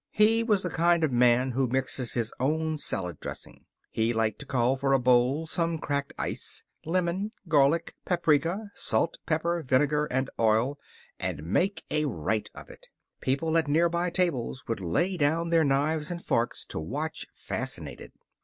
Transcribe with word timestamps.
He 0.09 0.41
was 0.41 0.63
the 0.63 0.71
kind 0.71 1.03
of 1.03 1.11
man 1.11 1.51
who 1.51 1.67
mixes 1.67 2.13
his 2.13 2.33
own 2.39 2.79
salad 2.79 3.19
dressing. 3.19 3.67
He 3.91 4.13
liked 4.13 4.39
to 4.39 4.47
call 4.47 4.75
for 4.75 4.93
a 4.93 4.99
bowl, 4.99 5.45
some 5.45 5.77
cracked 5.77 6.11
ice, 6.17 6.63
lemon, 6.85 7.33
garlic, 7.47 7.93
paprika, 8.03 8.71
salt, 8.73 9.19
pepper, 9.27 9.61
vinegar, 9.61 10.07
and 10.09 10.31
oil 10.39 10.79
and 11.19 11.43
make 11.45 11.83
a 11.91 12.05
rite 12.05 12.49
of 12.55 12.67
it. 12.71 12.87
People 13.19 13.55
at 13.59 13.67
near 13.67 13.89
by 13.89 14.09
tables 14.09 14.63
would 14.67 14.79
lay 14.79 15.17
down 15.17 15.49
their 15.49 15.63
knives 15.63 16.09
and 16.09 16.25
forks 16.25 16.65
to 16.65 16.79
watch, 16.79 17.27
fascinated. 17.35 18.11